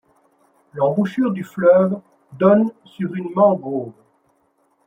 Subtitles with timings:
[0.73, 2.01] L'embouchure du fleuve
[2.33, 3.91] donne sur une mangrove.